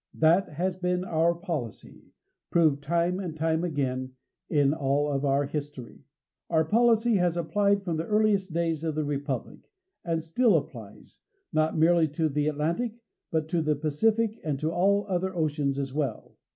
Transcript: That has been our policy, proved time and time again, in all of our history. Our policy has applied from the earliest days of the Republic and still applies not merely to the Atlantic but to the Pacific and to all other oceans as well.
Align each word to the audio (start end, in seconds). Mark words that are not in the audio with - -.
That 0.15 0.53
has 0.53 0.77
been 0.77 1.05
our 1.05 1.35
policy, 1.35 2.09
proved 2.49 2.81
time 2.81 3.19
and 3.19 3.37
time 3.37 3.63
again, 3.63 4.15
in 4.49 4.73
all 4.73 5.11
of 5.11 5.23
our 5.23 5.45
history. 5.45 6.05
Our 6.49 6.65
policy 6.65 7.17
has 7.17 7.37
applied 7.37 7.83
from 7.83 7.97
the 7.97 8.05
earliest 8.07 8.51
days 8.51 8.83
of 8.83 8.95
the 8.95 9.05
Republic 9.05 9.59
and 10.03 10.19
still 10.23 10.57
applies 10.57 11.19
not 11.53 11.77
merely 11.77 12.07
to 12.17 12.29
the 12.29 12.47
Atlantic 12.47 12.95
but 13.29 13.47
to 13.49 13.61
the 13.61 13.75
Pacific 13.75 14.39
and 14.43 14.59
to 14.59 14.71
all 14.71 15.05
other 15.07 15.35
oceans 15.35 15.77
as 15.77 15.93
well. 15.93 16.35